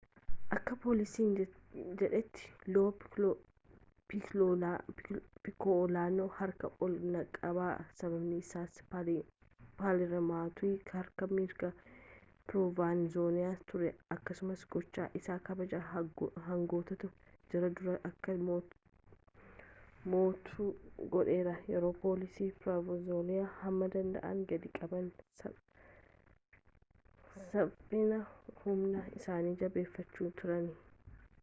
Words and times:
akka 0.55 0.73
poolisiin 0.83 1.35
jedhetti 1.99 2.49
loo 2.75 3.35
pikkooloon 4.07 5.95
harka 6.39 6.71
ol 6.85 6.95
aanaa 6.95 7.21
qaba 7.37 7.67
sababnisaas 8.01 8.81
inni 8.93 9.15
paalermotti 9.83 10.71
harka 10.95 11.29
mirgaa 11.37 11.71
piroovenzaanoos 11.85 13.63
ture 13.71 13.93
akkasumas 14.17 14.65
gochaan 14.75 15.15
isaa 15.21 15.39
kabaja 15.51 15.83
hooggantoota 15.93 17.13
jaarraa 17.53 17.73
durii 17.81 17.97
akka 18.13 18.37
mo'atu 20.11 20.69
godheera 21.15 21.55
yeroo 21.73 21.95
poolisii 22.05 22.51
piroovenzaanoos 22.61 23.59
hamma 23.65 23.91
danda'an 23.97 24.43
gadi 24.53 24.73
qabaa 24.81 25.03
saaaphana 27.45 28.19
humnaa 28.65 29.07
isaanii 29.21 29.57
jabeeffachaa 29.65 30.31
turanitti 30.43 30.87